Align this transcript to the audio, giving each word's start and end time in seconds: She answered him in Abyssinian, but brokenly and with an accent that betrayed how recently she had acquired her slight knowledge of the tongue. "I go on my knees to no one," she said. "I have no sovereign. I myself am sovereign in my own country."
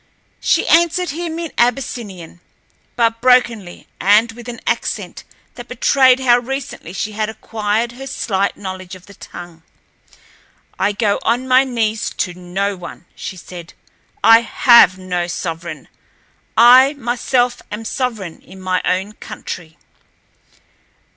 She 0.39 0.67
answered 0.67 1.11
him 1.11 1.37
in 1.37 1.51
Abyssinian, 1.59 2.39
but 2.95 3.21
brokenly 3.21 3.87
and 3.99 4.31
with 4.31 4.49
an 4.49 4.59
accent 4.65 5.23
that 5.53 5.67
betrayed 5.67 6.19
how 6.21 6.39
recently 6.39 6.91
she 6.91 7.11
had 7.11 7.29
acquired 7.29 7.91
her 7.91 8.07
slight 8.07 8.57
knowledge 8.57 8.95
of 8.95 9.05
the 9.05 9.13
tongue. 9.13 9.61
"I 10.79 10.91
go 10.91 11.19
on 11.21 11.47
my 11.47 11.65
knees 11.65 12.09
to 12.17 12.33
no 12.33 12.75
one," 12.75 13.05
she 13.13 13.37
said. 13.37 13.75
"I 14.23 14.39
have 14.41 14.97
no 14.97 15.27
sovereign. 15.27 15.87
I 16.57 16.93
myself 16.93 17.61
am 17.71 17.85
sovereign 17.85 18.41
in 18.41 18.59
my 18.59 18.81
own 18.83 19.11
country." 19.13 19.77